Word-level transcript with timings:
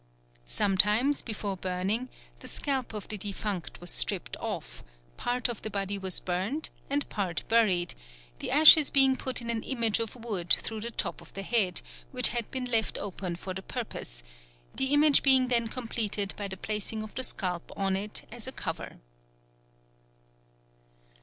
Sometimes, 0.47 1.21
before 1.21 1.55
burning, 1.55 2.09
the 2.39 2.47
scalp 2.47 2.91
of 2.91 3.07
the 3.09 3.19
defunct 3.19 3.79
was 3.79 3.91
stripped 3.91 4.35
off; 4.37 4.83
part 5.15 5.47
of 5.47 5.61
the 5.61 5.69
body 5.69 5.95
was 5.99 6.19
burnt 6.19 6.71
and 6.89 7.07
part 7.09 7.43
buried, 7.47 7.93
the 8.39 8.49
ashes 8.49 8.89
being 8.89 9.15
put 9.15 9.41
in 9.43 9.51
an 9.51 9.61
image 9.61 9.99
of 9.99 10.15
wood 10.15 10.51
through 10.59 10.81
the 10.81 10.89
top 10.89 11.21
of 11.21 11.33
the 11.35 11.43
head, 11.43 11.83
which 12.11 12.29
had 12.29 12.49
been 12.49 12.65
left 12.65 12.97
open 12.97 13.35
for 13.35 13.53
the 13.53 13.61
purpose, 13.61 14.23
the 14.73 14.87
image 14.91 15.21
being 15.21 15.49
then 15.49 15.67
completed 15.67 16.33
by 16.35 16.47
the 16.47 16.57
placing 16.57 17.03
of 17.03 17.13
the 17.13 17.21
scalp 17.23 17.71
on 17.77 17.95
it 17.95 18.23
as 18.31 18.47
a 18.47 18.51
cover. 18.51 18.97